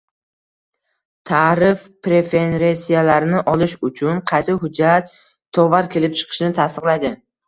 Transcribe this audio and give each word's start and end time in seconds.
Tarif 1.29 1.83
preferentsiyalarini 2.07 3.41
olish 3.53 3.75
uchun 3.89 4.21
qaysi 4.31 4.55
hujjat 4.63 5.13
tovar 5.59 5.91
kelib 5.97 6.17
chiqishini 6.23 6.57
tasdiqlaydi? 6.61 7.13